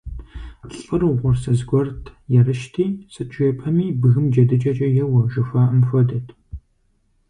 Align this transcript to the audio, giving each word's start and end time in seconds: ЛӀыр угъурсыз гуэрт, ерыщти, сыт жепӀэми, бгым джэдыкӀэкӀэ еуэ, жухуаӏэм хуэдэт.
ЛӀыр 0.77 1.01
угъурсыз 1.09 1.59
гуэрт, 1.69 2.03
ерыщти, 2.39 2.85
сыт 3.13 3.29
жепӀэми, 3.35 3.87
бгым 4.01 4.25
джэдыкӀэкӀэ 4.31 4.87
еуэ, 5.03 5.21
жухуаӏэм 5.31 5.81
хуэдэт. 5.87 6.27